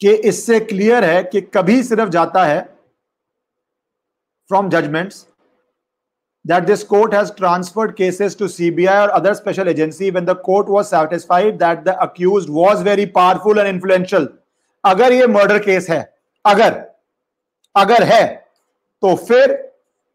कि 0.00 0.12
इससे 0.28 0.58
क्लियर 0.60 1.04
है 1.04 1.22
कि 1.22 1.40
कभी 1.54 1.82
सिर्फ़ 1.82 2.10
जाता 2.10 2.44
है 2.44 2.60
from 4.50 4.68
judgment 4.70 5.12
that 6.44 6.64
this 6.64 6.82
court 6.84 7.14
has 7.14 7.32
transferred 7.32 7.94
cases 7.96 8.36
to 8.38 8.48
CBI 8.48 8.96
और 8.96 9.08
other 9.08 9.34
special 9.34 9.68
agency 9.68 10.10
when 10.10 10.24
the 10.24 10.36
court 10.44 10.68
was 10.68 10.84
satisfied 10.84 11.58
that 11.58 11.82
the 11.84 11.96
accused 12.00 12.46
was 12.50 12.82
very 12.82 13.06
powerful 13.18 13.58
and 13.58 13.68
influential 13.68 14.28
अगर 14.84 15.12
ये 15.12 15.26
मर्डर 15.26 15.58
केस 15.58 15.90
है, 15.90 16.00
अगर 16.44 16.82
अगर 17.74 18.02
है 18.02 18.26
तो 19.02 19.14
फिर 19.16 19.56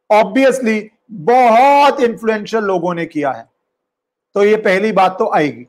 ऑब्वियसली 0.09 0.79
बहुत 1.11 1.99
इंफ्लुएंशियल 1.99 2.63
लोगों 2.63 2.93
ने 2.93 3.05
किया 3.05 3.31
है। 3.31 3.49
तो 4.35 4.43
ये 4.43 4.55
पहली 4.55 4.91
बात 4.91 5.15
तो 5.19 5.31
आएगी। 5.35 5.67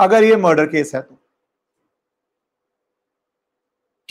अगर 0.00 0.22
ये 0.22 0.36
मर्डर 0.36 0.66
केस 0.66 0.94
है 0.94 1.00
तो। 1.02 1.14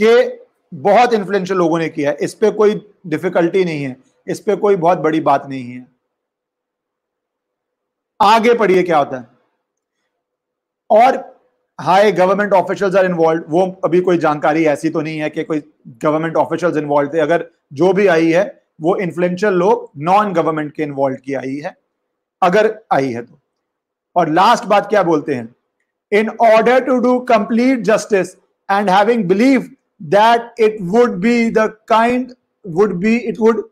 कि 0.02 0.40
बहुत 0.74 1.14
इन्फ्लुएंशियल 1.14 1.60
लोगों 1.60 1.80
ने 1.80 1.90
किया 1.90 2.12
है। 2.12 2.18
इस 2.22 2.34
पर 2.34 2.52
कोई 2.52 2.92
डिफिकल्टी 3.08 3.66
नहीं 3.66 3.84
है। 3.84 3.98
इस 4.28 4.40
पर 4.40 4.56
कोई 4.56 4.76
बहुत 4.76 4.98
बड़ी 4.98 5.20
बात 5.20 5.46
नहीं 5.46 5.72
है। 5.72 5.88
आगे 8.22 8.54
पढ़िए 8.54 8.84
क्या 8.84 8.98
होता 8.98 9.18
है। 9.18 9.28
और 10.90 11.42
high 11.82 12.12
government 12.12 12.54
officials 12.54 12.96
are 12.96 13.06
involved 13.06 13.44
वो 13.48 13.82
अभी 13.86 14.02
कोई 14.02 14.18
जानकारी 14.18 14.66
ऐसी 14.66 14.90
तो 14.90 15.02
नहीं 15.02 15.20
है 15.20 15.30
कि 15.30 15.44
कोई 15.44 15.74
गवर्नमेंट 15.88 16.36
ऑफिशियल्स 16.36 16.78
इन्वॉल्व 16.78 17.14
थे। 17.14 17.20
अगर 17.20 17.50
जो 17.74 17.94
भी 17.94 18.08
आई 18.08 18.32
है 18.32 18.67
वो 18.80 18.96
इन्फ्लुएंशियल 18.98 19.54
लोग 19.54 19.90
नॉन 20.04 20.34
गवर्नमेंट 20.34 20.72
के 20.74 20.84
इन्वॉल्व 20.84 21.18
की 21.26 21.34
आई 21.34 21.56
है, 21.56 21.76
अगर 22.42 22.74
आई 22.94 23.12
है 23.12 23.22
तो। 23.22 23.40
और 24.16 24.30
लास्ट 24.30 24.66
बात 24.66 24.90
क्या 24.90 25.04
बोलते 25.04 25.36
हैं? 25.36 25.56
In 26.12 26.30
order 26.30 26.84
to 26.86 26.98
do 27.00 27.20
complete 27.30 27.82
justice 27.84 28.36
and 28.70 28.90
having 28.90 29.24
believe 29.28 29.70
that 30.02 30.60
it 30.60 30.78
would 30.84 31.16
be 31.22 31.50
the 31.52 31.68
kind 31.90 32.34
would 32.66 32.94
be 33.00 33.16
it 33.18 33.40
would 33.40 33.64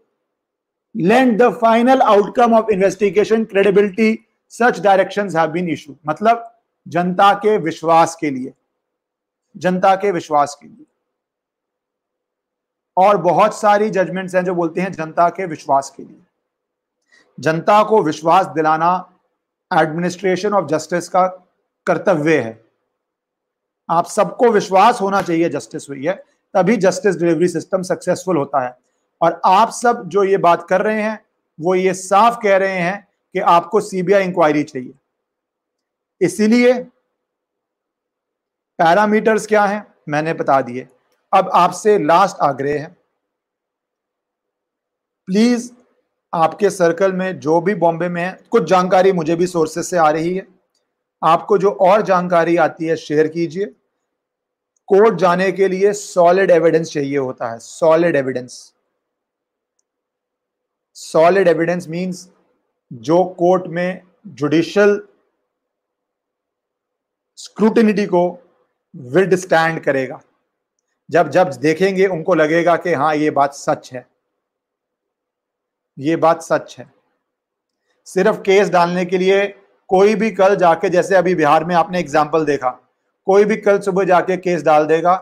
lend 0.96 1.38
the 1.42 1.52
final 1.62 2.02
outcome 2.02 2.54
of 2.54 2.72
investigation 2.72 3.44
credibility 3.46 4.18
such 4.52 4.80
direction 4.82 5.30
have 5.38 5.54
मतलब 6.08 6.52
जनता 6.88 7.32
के 7.36 7.58
विश्वास 7.58 8.16
के 8.16 8.30
लिए, 8.30 8.52
जनता 9.56 9.96
के 9.96 10.12
विश्वास 10.12 10.58
के 10.62 10.68
लिए। 10.68 10.86
और 12.98 13.18
बहुत 13.18 13.56
सारी 13.56 13.90
जजमेंट्स 13.90 14.36
हैं 14.36 14.44
जो 14.46 14.56
बोलते 14.56 14.82
हैं 14.82 14.92
जनता 14.92 15.30
के 15.30 15.46
विश्वास 15.46 15.94
के 15.98 16.04
लिए। 16.04 16.22
जनता 17.40 17.84
को 17.84 18.04
विश्वास 18.04 18.46
दिलाना 18.46 19.12
एडमिनिस्ट्रेशन 19.78 20.54
ऑफ़ 20.54 20.66
जस्टिस 20.66 21.10
का 21.10 21.28
कर्तव्य 21.86 22.40
है। 22.40 22.64
आप 23.90 24.06
सबको 24.06 24.50
विश्वास 24.50 25.02
होना 25.02 25.22
चाहिए 25.22 25.50
जस्टिस 25.50 25.90
हुई 25.90 26.06
है 26.06 26.14
तभी 26.54 26.78
जस्टिस 26.78 27.16
डिलीवरी 27.16 27.48
सिस्टम 27.48 27.82
सक्सेसफुल 27.82 28.38
होता 28.38 28.66
है। 28.66 28.78
और 29.22 29.42
आप 29.46 29.70
सब 29.70 30.08
जो 30.08 30.24
ये 30.24 30.38
बात 30.38 30.68
कर 30.70 30.82
रहे 30.82 31.02
हैं, 31.02 31.26
वो 31.60 31.76
ये 31.76 31.94
साफ़ 31.94 32.40
कह 32.44 32.58
रहे 32.58 32.80
हैं 32.80 33.08
कि 33.34 33.40
आपको 33.40 33.82
सीबीआई 33.82 34.24
इंक्वायरी 34.24 34.64
चाहिए। 34.64 34.94
इसीलिए 36.22 36.84
पैरामीटर्स 38.80 39.48
क्या 39.48 39.66
हैं, 39.66 39.94
मैंने 40.10 40.34
बता 40.34 40.62
दिए। 40.62 40.88
अब 41.36 41.50
आपसे 41.54 41.98
लास्ट 42.00 42.38
आग्रह 42.42 42.82
है। 42.82 42.88
प्लीज़ 45.28 45.72
आपके 46.34 46.70
सर्कल 46.70 47.14
में 47.14 47.40
जो 47.40 47.62
भी 47.62 47.76
बॉम्बे 47.76 48.10
में 48.10 48.22
है, 48.22 48.32
कुछ 48.52 48.64
जानकारी 48.64 49.12
मुझे 49.12 49.36
भी 49.36 49.48
सोर्सेस 49.48 49.90
से 49.90 49.98
आ 49.98 50.10
रही 50.10 50.36
है। 50.36 50.48
आपको 51.22 51.58
जो 51.58 51.72
और 51.72 52.02
जानकारी 52.02 52.56
आती 52.58 52.86
है 52.86 52.96
शेयर 52.96 53.28
कीजिए। 53.28 53.66
कोर्ट 54.88 55.16
जाने 55.20 55.52
के 55.52 55.68
लिए 55.68 55.94
सॉलिड 55.94 56.52
एविडेंस 56.52 56.92
चाहिए 56.92 57.18
होता 57.18 57.52
है। 57.52 57.60
Solid 57.60 58.16
evidence 58.16 58.74
solid 60.94 61.48
evidence 61.48 61.88
means 61.88 62.30
जो 62.92 63.24
कोर्ट 63.40 63.68
में 63.68 64.02
जुडिशियल 64.28 65.00
स्क्रूटिनिटी 67.38 68.06
को 68.06 68.24
विड 68.96 69.36
स्टैंड 69.36 69.84
करेगा। 69.84 70.22
जब 71.10 71.30
जब 71.30 71.52
देखेंगे 71.62 72.06
उनको 72.08 72.34
लगेगा 72.34 72.76
कि 72.78 72.94
हाँ 72.94 73.16
ये 73.16 73.30
बात 73.32 73.54
सच 73.54 73.92
है। 73.94 74.06
ये 75.98 76.16
बात 76.16 76.42
सच 76.42 76.76
है। 76.80 76.86
सिर्फ़ 78.08 78.38
केस 78.38 78.70
डालने 78.70 79.06
के 79.06 79.18
लिए 79.18 79.46
कोई 79.90 80.16
भी 80.16 80.32
कल 80.32 80.56
जाके, 80.56 80.90
जैसे 80.90 81.16
अभी 81.16 81.36
बिहार 81.36 81.64
में 81.66 81.76
आपने 81.76 82.00
एग्ज़ाम्पल 82.00 82.46
देखा, 82.46 82.70
कोई 83.28 83.46
भी 83.46 83.56
कल 83.58 83.80
सुबह 83.80 84.04
जाके 84.04 84.38
केस 84.38 84.64
डाल 84.64 84.86
देगा, 84.86 85.16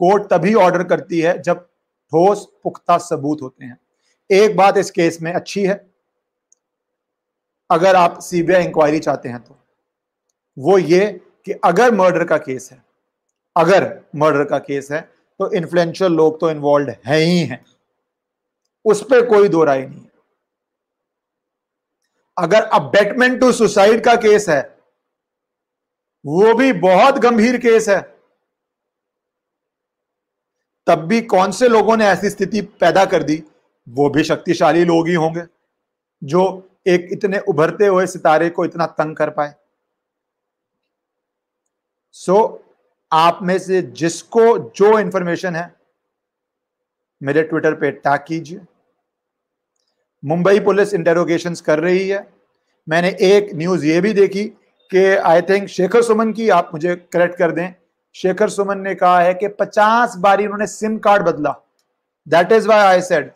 कोर्ट 0.00 0.28
तभी 0.30 0.54
ऑर्डर 0.56 0.82
करती 0.84 1.20
है 1.20 1.38
जब 1.38 1.60
ठोस, 1.60 2.46
पुख्ता 2.62 2.98
सबूत 2.98 3.42
होते 3.42 3.64
हैं। 3.64 3.78
एक 4.30 4.56
बात 4.56 4.76
इस 4.76 4.90
केस 4.90 5.18
में 5.22 5.32
अच्छी 5.32 5.64
है, 5.64 5.74
अगर 7.70 7.96
आप 7.96 8.18
सीबीआई 8.20 8.64
इंक्वायरी 8.64 8.98
चाहते 8.98 9.28
हैं 9.28 9.40
तो। 9.40 9.58
वो 10.56 10.78
ये 10.78 11.06
कि 11.46 11.52
अगर 11.64 11.94
मर्डर 11.94 12.24
का 12.24 12.36
केस 12.38 12.68
है, 12.72 12.82
अगर 13.56 13.84
मर्डर 14.16 14.44
का 14.44 14.58
केस 14.60 14.90
है 14.92 15.08
तो 15.40 15.50
इन्फ्लुएंशियल 15.52 16.12
लोग 16.12 16.40
तो 16.40 16.50
इन्वॉल्व 16.50 16.90
है 17.06 17.16
ही 17.16 17.38
हैं। 17.38 17.64
उस 18.84 19.02
पर 19.02 19.26
कोई 19.28 19.48
दो 19.48 19.64
राय 19.64 19.86
नहीं 19.86 20.06
अगर 22.36 22.62
अबेटमेंट 22.74 23.40
टू 23.40 23.52
सुसाइड 23.52 24.04
का 24.04 24.14
केस 24.16 24.48
है 24.48 24.60
वो 26.24 26.54
भी 26.54 26.72
बहुत 26.72 27.18
गंभीर 27.18 27.56
केस 27.58 27.88
है। 27.88 28.00
तब 30.86 31.04
भी 31.08 31.20
कौन 31.22 31.52
से 31.52 31.68
लोगों 31.68 31.96
ने 31.96 32.06
ऐसी 32.06 32.30
स्थिति 32.30 32.60
पैदा 32.80 33.04
कर 33.04 33.22
दी? 33.22 33.42
वो 33.86 34.08
भी 34.10 34.24
शक्तिशाली 34.24 34.84
लोग 34.84 35.08
ही 35.08 35.14
होंगे 35.14 35.42
जो 36.22 36.42
एक 36.86 37.08
इतने 37.12 37.38
उभरते 37.38 37.86
हुए 37.86 38.06
सितारे 38.06 38.48
को 38.50 38.64
इतना 38.64 38.86
तंग 38.88 39.16
कर 39.16 39.30
पाए। 39.30 39.54
सो 42.14 42.34
so, 42.34 42.71
आप 43.12 43.38
में 43.42 43.58
से 43.58 43.82
जिसको 43.82 44.58
जो 44.76 44.98
इंफॉर्मेशन 44.98 45.56
है, 45.56 45.74
मेरे 47.22 47.42
ट्विटर 47.42 47.74
पे 47.74 47.90
टैग 47.90 48.20
कीजिए। 48.28 48.60
मुंबई 50.24 50.60
पुलिस 50.60 50.94
इंटेरोगेशंस 50.94 51.60
कर 51.60 51.78
रही 51.78 52.08
है। 52.08 52.26
मैंने 52.88 53.08
एक 53.20 53.54
न्यूज़ 53.54 53.84
ये 53.86 54.00
भी 54.00 54.12
देखी 54.12 54.44
कि 54.90 55.04
आई 55.16 55.42
थिंक 55.42 55.68
शेखर 55.68 56.02
सुमन 56.02 56.32
की 56.32 56.48
आप 56.48 56.70
मुझे 56.74 56.96
करेक्ट 57.12 57.38
कर 57.38 57.50
दें। 57.50 57.74
शेखर 58.14 58.48
सुमन 58.48 58.78
ने 58.78 58.94
कहा 58.94 59.20
है 59.20 59.34
कि 59.34 59.48
50 59.48 60.16
बारी 60.16 60.44
उन्होंने 60.44 60.66
सिम 60.66 60.98
कार्ड 60.98 61.22
बदला। 61.22 61.54
That 62.28 62.52
is 62.52 62.68
why 62.68 62.78
I 62.78 63.00
said 63.00 63.32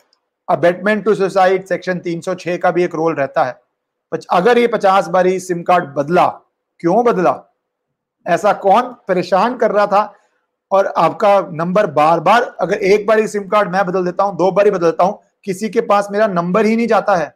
abetment 0.47 1.03
to 1.05 1.15
suicide 1.15 1.65
section 1.65 1.99
306 1.99 2.57
का 2.57 2.71
भी 2.71 2.83
एक 2.83 2.95
रोल 2.95 3.15
रहता 3.15 3.43
है। 3.43 3.59
अगर 4.31 4.57
ये 4.57 4.67
50 4.67 5.07
बारी 5.07 5.39
सिम 5.39 5.63
कार्ड 5.63 5.85
बदला, 5.85 6.27
क्यों 6.79 7.03
बदला? 7.05 7.31
ऐसा 8.27 8.53
कौन 8.53 8.95
परेशान 9.07 9.57
कर 9.57 9.71
रहा 9.71 9.87
था? 9.87 10.13
और 10.71 10.87
आपका 10.97 11.39
नंबर 11.51 11.85
बार 11.87 12.19
बार 12.19 12.43
अगर 12.61 12.77
एक 12.77 13.05
बारी 13.07 13.27
सिम 13.27 13.47
कार्ड 13.47 13.71
मैं 13.71 13.85
बदल 13.85 14.05
देता 14.05 14.23
हूँ, 14.23 14.37
दो 14.37 14.51
बारी 14.51 14.71
बदल 14.71 14.85
देता 14.85 15.03
हूँ, 15.03 15.19
किसी 15.43 15.69
के 15.69 15.81
पास 15.81 16.07
मेरा 16.11 16.27
नंबर 16.27 16.65
ही 16.65 16.75
नहीं 16.75 16.87
जाता 16.87 17.15
है। 17.15 17.35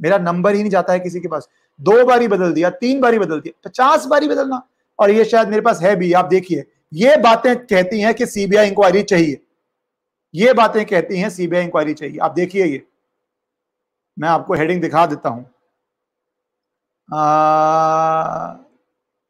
मेरा 0.00 0.18
नंबर 0.18 0.54
ही 0.54 0.60
नहीं 0.60 0.70
जाता 0.70 0.92
है 0.92 1.00
किसी 1.00 1.20
के 1.20 1.28
पास। 1.28 1.48
दो 1.80 2.04
बारी 2.04 2.28
बदल 2.28 2.52
दिया, 2.52 2.70
तीन 2.70 3.00
बारी 3.00 3.18
बदल 3.18 3.40
दिया, 3.40 3.60
पचास 3.64 4.06
बारी 4.06 4.28
बदलना। 4.28 4.62
और 4.98 5.10
ये 5.10 5.24
शायद 5.24 5.48
मेरे 5.48 5.62
पास 5.62 5.82
है 5.82 5.96
भी, 5.96 6.12
आप 6.12 6.24
देखिए। 6.24 6.64
ये 6.92 7.16
बातें 7.16 7.56
कहती 7.56 8.00
हैं 8.00 8.14
कि 8.14 8.26
सीबीआई 8.26 8.68
इंक्वायरी 8.68 9.02
चाहिए। 9.02 9.40
ये 10.34 10.52
बातें 10.52 10.84
कहती 10.86 11.20
हैं 11.20 11.30
सीबीआई 11.30 11.64
इंक्वायरी 11.64 11.94
चाहिए। 11.94 12.18
आप 12.18 12.32
देखिए 12.32 12.64
ये। 12.64 12.86
मैं 14.18 14.28
आपको 14.28 14.54
हेडिंग 14.54 14.82
दिखा 14.82 15.06
देता 15.06 15.28
हूँ। 15.28 15.44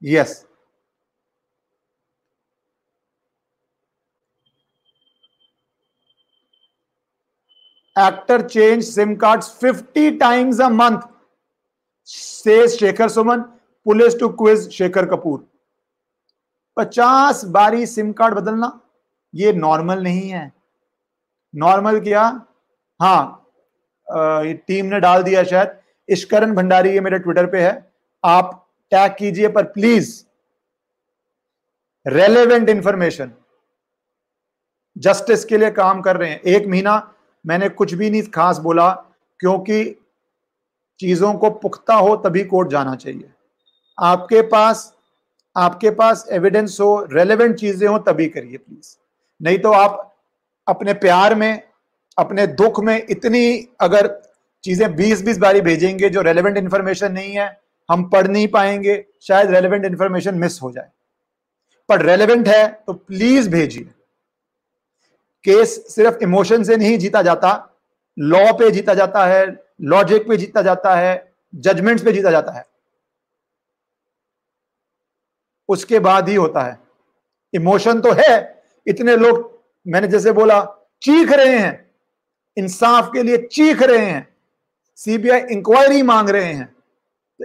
Yes 0.03 0.45
actor 7.97 8.37
change 8.51 8.85
sim 8.87 9.15
cards 9.17 9.47
50 9.63 10.19
times 10.19 10.61
a 10.61 10.69
month. 10.71 11.07
Says 12.09 12.77
Shekhar 12.79 13.09
Suman 13.09 13.41
police 13.87 14.19
to 14.19 14.29
quiz 14.41 14.69
Shekhar 14.73 15.07
Kapur 15.07 15.41
50 16.77 17.43
बारी 17.57 17.87
सिम 17.87 18.13
कार्ड 18.13 18.35
बदलना, 18.35 18.81
ये 19.35 19.53
नॉर्मल 19.53 20.03
नहीं 20.03 20.29
है। 20.31 20.53
नॉर्मल 21.55 22.01
क्या? 22.01 22.23
हाँ 23.01 23.45
टीम 24.07 24.87
ने 24.87 25.01
डाल 25.01 25.23
दिया 25.23 25.43
शायद। 25.45 25.77
इश्करण 26.09 26.55
भंडारी 26.55 26.91
ये 26.91 27.01
मेरे 27.01 27.19
ट्विटर 27.19 27.47
पे 27.51 27.63
है। 27.63 27.93
आप 28.25 28.68
टैग 28.93 29.13
कीजिए, 29.19 29.49
पर 29.49 29.65
प्लीज़ 29.65 30.23
रेलेवेंट 32.07 32.69
इंफॉर्मेशन 32.69 33.33
जस्टिस 34.97 35.45
के 35.45 35.59
लिए 35.59 35.71
काम 35.73 36.01
कर 36.03 36.17
रहे 36.17 36.31
हैं। 36.31 36.41
एक 36.41 36.67
महीना 36.67 37.15
मैंने 37.45 37.69
कुछ 37.71 37.95
भी 37.95 38.11
नहीं 38.11 38.23
खास 38.25 38.59
बोला, 38.59 38.91
क्योंकि 39.41 39.85
चीज़ों 41.01 41.33
को 41.35 41.51
पुख्ता 41.53 41.95
हो 41.95 42.15
तभी 42.19 42.45
कोर्ट 42.45 42.71
जाना 42.71 42.95
चाहिए। 42.97 43.31
आपके 43.99 44.43
पास 44.45 44.93
आपके 45.57 45.91
पास 45.93 46.25
एविडेंस 46.33 46.77
हो 46.81 47.07
रेलेवेंट 47.13 47.57
चीज़ें 47.57 47.87
हो, 47.89 47.99
तभी 47.99 48.27
करिए 48.29 48.57
प्लीज़ 48.57 48.97
नहीं 49.41 49.59
तो 49.59 49.73
आप 49.73 50.05
अपने 50.67 50.93
प्यार 50.97 51.35
में, 51.35 51.63
अपने 52.19 52.47
दुख 52.49 52.81
में 52.81 53.07
इतनी 53.07 53.69
अगर 53.81 54.07
चीज़ें 54.65 54.95
बीस 54.97 55.23
बीस 55.25 55.39
बारी 55.39 55.61
भेजेंगे 55.61 56.09
जो 56.09 56.23
रेलेवेंट 56.23 56.57
इंफॉर्मेशन 56.57 57.13
नहीं 57.13 57.33
है 57.33 57.49
हम 57.91 58.09
पढ़ 58.11 58.27
नहीं 58.29 58.49
पाएँगे, 58.49 59.05
शायद 59.23 59.51
रेलेवेंट 59.51 59.85
इंफॉर्मेशन 59.85 60.35
मिस 60.35 60.63
हो 60.63 60.73
जाए। 60.73 60.91
पर 61.89 62.03
रेलेवेंट 62.03 62.49
है 62.49 62.85
तो 62.87 62.93
प्लीज़ 62.93 63.51
भेजिए। 63.51 63.85
केस 65.45 65.95
सिर्फ़ 65.95 66.19
इमोशन 66.23 66.65
से 66.65 66.77
नहीं 66.77 66.99
जीता 66.99 67.23
जाता 67.23 67.81
लॉ 68.19 68.53
पे 68.53 68.71
जीता 68.71 68.95
जाता 68.95 69.27
है 69.27 69.65
लॉजिक 69.81 70.29
पे 70.29 70.37
जीता 70.37 70.63
जाता 70.63 70.95
है 70.95 71.33
जजमेंट्स 71.55 72.05
पे 72.05 72.13
जीता 72.13 72.31
जाता 72.31 72.53
है। 72.53 72.65
उसके 75.69 75.99
बाद 75.99 76.29
ही 76.29 76.35
होता 76.35 76.61
है। 76.61 76.81
इमोशन 77.55 78.01
तो 78.01 78.13
है, 78.13 78.63
इतने 78.87 79.17
लोग, 79.17 79.63
मैंने 79.89 80.09
जैसे 80.09 80.33
बोला, 80.33 80.65
चीख 81.03 81.33
रहे 81.33 81.59
हैं। 81.59 81.91
इंसाफ 82.57 83.11
के 83.13 83.23
लिए 83.23 83.37
चीख 83.37 83.83
रहे 83.83 84.07
हैं। 84.07 84.37
सीबीआई 84.97 85.41
इंक्वायरी 85.41 86.03
मांग 86.03 86.31
रहे 86.31 86.53
हैं। 86.53 86.78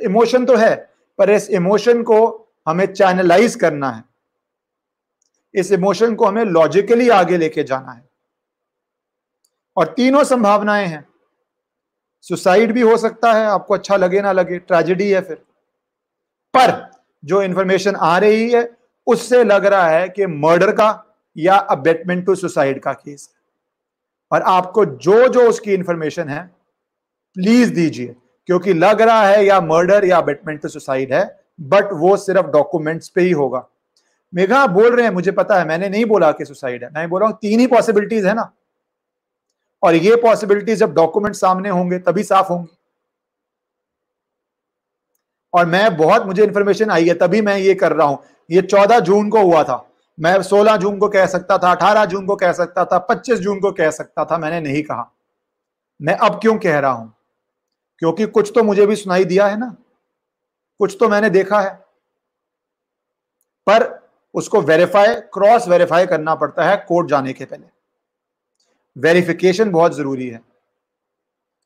इमोशन 0.01 0.45
तो 0.45 0.55
है, 0.55 0.93
पर 1.17 1.29
इस 1.29 1.49
इमोशन 1.49 2.03
को 2.03 2.47
हमें 2.67 2.93
चैनलाइज 2.93 3.55
करना 3.55 3.91
है। 3.91 4.03
इस 5.55 5.71
इमोशन 5.71 6.15
को 6.15 6.25
हमें 6.25 6.45
लॉजिकली 6.45 7.09
आगे 7.09 7.37
लेके 7.37 7.63
जाना 7.63 7.91
है। 7.91 8.09
और 9.77 9.87
तीनों 9.87 10.23
संभावनाएँ 10.23 10.87
हैं। 10.87 11.05
सुसाइड 12.21 12.71
भी 12.71 12.81
हो 12.81 12.97
सकता 12.97 13.33
है, 13.33 13.45
आपको 13.45 13.73
अच्छा 13.73 13.95
लगे 13.95 14.21
ना 14.21 14.31
लगे 14.31 14.59
ट्रेजेडी 14.59 15.09
है 15.09 15.21
फिर। 15.21 15.35
पर 16.57 16.91
जो 17.25 17.41
इंफॉर्मेशन 17.41 17.95
आ 17.95 18.17
रही 18.17 18.51
है, 18.51 18.77
उससे 19.07 19.43
लग 19.43 19.65
रहा 19.65 19.87
है 19.87 20.09
कि 20.09 20.25
मर्डर 20.25 20.71
का 20.71 21.17
या 21.37 21.55
अबेटमेंट 21.55 22.25
टू 22.25 22.35
सुसाइड 22.35 22.83
का 22.83 22.93
केस 22.93 23.29
है। 23.33 23.43
और 24.31 24.41
आपको 24.41 24.85
जो 24.85 25.27
जो 25.27 25.49
उसकी 25.49 25.73
इंफॉर्मेशन 25.73 26.29
है 26.29 26.55
प्लीज़ 27.33 27.73
दीजिए। 27.73 28.15
क्योंकि 28.47 28.73
लग 28.73 29.01
रहा 29.01 29.27
है 29.27 29.45
या 29.45 29.61
मर्डर 29.61 30.05
या 30.05 30.17
अबेटमेंट 30.17 30.61
टू 30.61 30.67
सुसाइड 30.67 31.13
है 31.13 31.39
बट 31.61 31.83
वो 31.93 32.17
सिर्फ़ 32.17 32.47
डॉक्यूमेंट्स 32.47 33.09
पे 33.09 33.21
ही 33.21 33.31
होगा। 33.31 33.67
मेघा, 34.35 34.67
बोल 34.67 34.95
रहे 34.95 35.05
हैं, 35.05 35.13
मुझे 35.13 35.31
पता 35.31 35.59
है, 35.59 35.67
मैंने 35.67 35.89
नहीं 35.89 36.05
बोला 36.05 36.31
कि 36.31 36.45
सुसाइड 36.45 36.83
है। 36.83 36.89
मैं 36.89 37.09
बोल 37.09 37.21
रहा 37.21 37.29
हूँ, 37.29 37.37
तीन 37.41 37.59
ही 37.59 37.67
पॉसिबिलिटीज 37.67 38.25
है 38.25 38.33
ना। 38.33 38.51
और 39.83 39.95
ये 39.95 40.15
पॉसिबिलिटीज 40.15 40.79
जब 40.79 40.93
डॉक्यूमेंट 40.93 41.35
सामने 41.35 41.69
होंगे, 41.69 41.99
तभी 41.99 42.23
साफ़ 42.23 42.47
होंगे। 42.47 42.75
और 45.53 45.65
मैं 45.65 45.97
बहुत, 45.97 46.25
मुझे 46.25 46.43
इंफॉर्मेशन 46.43 46.89
आई 46.89 47.07
है, 47.07 47.13
तभी 47.13 47.41
मैं 47.41 47.57
ये 47.57 47.75
कर 47.75 47.93
रहा 47.93 48.07
हूँ। 48.07 48.19
ये 48.51 48.61
चौदह 48.61 48.99
जून 48.99 49.29
को 49.29 49.41
हुआ 49.41 49.63
था। 49.63 49.89
मैं 50.19 50.41
सोलह 50.41 50.77
जून 50.77 50.99
को 50.99 51.09
कह 51.09 51.25
सकता 51.25 51.57
था, 51.57 51.71
अठारह 51.71 52.05
जून 52.05 52.25
को 52.25 52.35
कह 52.35 52.51
सकता 52.51 52.85
था, 52.85 52.97
पच्चीस 52.97 53.39
जून 53.39 53.59
को 53.59 53.71
कह 53.71 53.91
सकता 53.91 54.25
था, 54.25 54.37
मैंने 54.37 54.59
नहीं 54.59 54.83
कहा। 54.83 55.11
मैं 56.01 56.13
अब 56.13 56.39
क्यों 56.41 56.57
कह 56.57 56.79
रहा 56.79 56.91
हूँ? 56.91 57.13
क्योंकि 58.03 58.25
कुछ 58.25 58.51
तो 58.55 58.63
मुझे 58.63 58.85
भी 58.85 58.95
सुनाई 58.95 59.25
दिया 59.25 59.47
है 59.47 59.57
ना। 59.57 59.75
कुछ 60.79 60.97
तो 60.99 61.09
मैंने 61.09 61.29
देखा 61.29 61.61
है। 61.61 61.75
पर 63.69 64.09
उसको 64.33 64.61
वेरीफाई 64.61 65.15
क्रॉस 65.15 65.67
वेरीफाई 65.67 66.05
करना 66.05 66.35
पड़ता 66.35 66.63
है 66.63 66.85
कोर्ट 66.87 67.07
जाने 67.07 67.33
के 67.33 67.45
पहले। 67.45 67.67
वेरिफिकेशन 68.97 69.71
बहुत 69.71 69.95
ज़रूरी 69.95 70.29
है। 70.29 70.41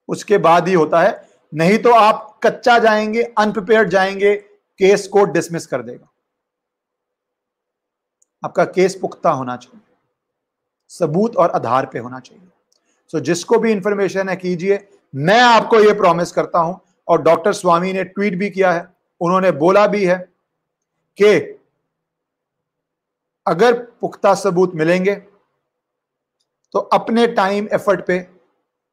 उसके 0.08 0.38
बाद 0.38 0.68
ही 0.68 0.74
होता 0.74 1.02
है 1.02 1.30
नहीं 1.54 1.78
तो 1.78 1.92
आप 1.92 2.40
कच्चा 2.44 2.80
जाएँगे 2.80 3.24
अनप्रिपेयर्ड 3.24 3.90
जाएँगे 3.90 4.36
केस 4.80 5.08
कोर्ट 5.08 5.32
डिसमिस 5.32 5.68
कर 5.68 5.82
देगा। 5.82 6.08
आपका 8.46 8.66
केस 8.66 8.96
पुख्ता 8.96 9.30
होना 9.30 9.58
चाहिए। 9.58 9.98
सबूत 10.90 11.36
और 11.38 11.52
आधार 11.52 11.86
पे 11.86 12.00
होना 12.00 12.20
चाहिए। 12.20 12.48
सो 13.12 13.18
so, 13.18 13.24
जिसको 13.24 13.60
भी 13.60 13.72
इंफॉर्मेशन 13.72 14.30
है 14.30 14.36
कीजिए। 14.36 14.97
मैं 15.14 15.40
आपको 15.42 15.80
यह 15.80 15.94
प्रॉमिस 15.94 16.32
करता 16.32 16.60
हूँ, 16.60 16.80
और 17.08 17.22
डॉक्टर 17.22 17.54
स्वामी 17.54 17.94
ने 17.94 18.04
ट्वीट 18.04 18.36
भी 18.36 18.50
किया 18.50 18.72
है, 18.72 18.88
उन्होंने 19.22 19.52
बोला 19.54 19.86
भी 19.88 20.06
है 20.06 20.18
कि 21.18 21.36
अगर 23.46 23.74
पुख्ता 24.02 24.34
सबूत 24.36 24.76
मिलेंगे 24.76 25.16
तो 26.74 26.80
अपने 26.80 27.28
टाइम 27.28 27.68
एफर्ट 27.74 28.06
पे 28.08 28.20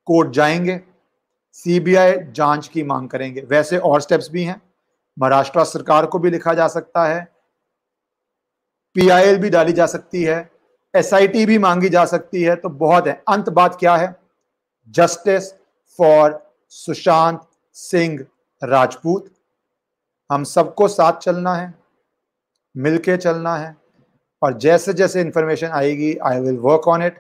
कोर्ट 0.06 0.30
जाएँगे 0.30 0.80
सीबीआई 1.56 2.12
जाँच 2.28 2.68
की 2.68 2.82
मांग 2.82 3.08
करेंगे। 3.08 3.40
वैसे 3.40 3.78
और 3.78 4.00
स्टेप्स 4.00 4.28
भी 4.30 4.44
हैं, 4.44 4.60
महाराष्ट्र 5.16 5.64
सरकार 5.64 6.06
को 6.06 6.18
भी 6.18 6.30
लिखा 6.30 6.54
जा 6.54 6.68
सकता 6.68 7.04
है 7.04 7.22
पीआईएल 8.96 9.38
भी 9.38 9.50
डाली 9.50 9.72
जा 9.72 9.86
सकती 9.86 10.22
है 10.22 10.50
एसआईटी 10.94 11.44
भी 11.46 11.58
मांगी 11.58 11.88
जा 11.88 12.04
सकती 12.04 12.42
है 12.42 12.56
तो 12.56 12.68
बहुत 12.70 13.06
है। 13.06 13.22
अंत 13.28 13.48
बात 13.50 13.76
क्या 13.80 13.96
है? 13.96 14.14
Justice 14.88 15.52
for 15.98 16.40
Sushant 16.72 17.40
Singh 17.76 18.18
Rajput. 18.62 19.26
हम 20.30 20.44
सबको 20.44 20.88
साथ 20.88 21.18
चलना 21.18 21.54
है, 21.54 21.72
मिलके 22.74 23.16
चलना 23.16 23.56
है, 23.56 23.76
और 24.42 24.58
जैसे 24.58 24.92
जैसे 24.92 25.20
इंफॉर्मेशन 25.20 25.68
आएगी 25.68 26.14
I 26.26 26.40
will 26.40 26.56
work 26.58 26.88
on 26.88 27.02
it 27.02 27.18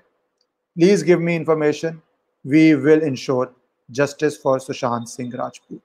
please 0.76 1.04
give 1.04 1.20
me 1.20 1.34
information 1.36 2.00
we 2.44 2.72
will 2.74 3.02
ensure 3.02 3.54
justice 3.88 4.40
for 4.42 4.60
Sushant 4.60 5.06
Singh 5.08 5.32
Rajput. 5.34 5.80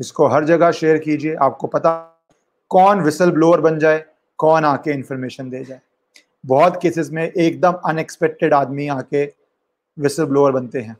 इसको 0.00 0.26
हर 0.28 0.44
जगह 0.44 0.70
शेयर 0.72 0.98
कीजिए, 0.98 1.34
आपको 1.34 1.66
पता 1.66 1.90
कौन 2.70 3.00
विसल 3.00 3.30
ब्लोअर 3.30 3.60
बन 3.60 3.78
जाए, 3.78 4.04
कौन 4.38 4.64
आके 4.64 4.90
इंफॉर्मेशन 4.90 5.50
दे 5.50 5.64
जाए। 5.64 5.80
बहुत 6.44 6.78
केसेस 6.82 7.10
में 7.10 7.22
एकदम 7.24 7.72
अनएक्सपेक्टेड 7.86 8.54
आदमी 8.54 8.88
आके 8.88 9.24
विसल 9.96 10.24
ब्लोअर 10.24 10.52
बनते 10.52 10.80
हैं। 10.80 10.96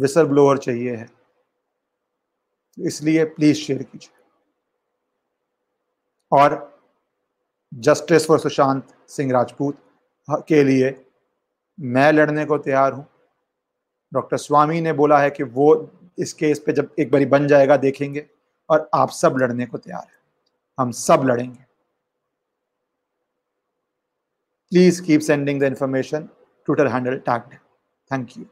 विसल 0.00 0.26
ब्लोअर 0.26 0.58
चाहिए 0.58 0.96
है। 0.96 1.08
इसलिए 2.78 3.24
प्लीज़ 3.26 3.56
शेयर 3.56 3.82
कीजिए। 3.82 4.18
और 6.32 6.58
जस्टिस 7.72 8.26
फॉर 8.26 8.38
सुशांत 8.40 8.94
सिंह 9.08 9.32
राजपूत 9.32 9.78
के 10.48 10.62
लिए 10.64 10.94
मैं 11.78 12.10
लड़ने 12.12 12.44
को 12.44 12.58
तैयार 12.58 12.92
हूँ। 12.92 13.06
डॉक्टर 14.12 14.36
स्वामी 14.36 14.80
ने 14.80 14.92
बोला 14.92 15.18
है 15.18 15.30
कि 15.30 15.42
वो 15.42 15.90
इस 16.18 16.32
केस 16.32 16.58
पे 16.58 16.72
जब 16.72 16.94
एक 16.98 17.10
बारी 17.10 17.26
बन 17.26 17.46
जाएगा, 17.46 17.76
देखेंगे 17.76 18.26
और 18.68 18.88
आप 18.94 19.10
सब 19.10 19.36
लड़ने 19.38 19.66
को 19.66 19.78
तैयार 19.78 20.02
हैं। 20.02 20.18
हम 20.78 20.90
सब 20.92 21.22
लड़ेंगे। 21.24 21.64
Please 24.72 25.02
keep 25.02 25.20
sending 25.20 25.60
the 25.60 25.64
information 25.64 26.28
Twitter 26.68 26.86
handle 26.86 27.16
tagged 27.18 27.54
thank 28.10 28.36
you 28.36 28.44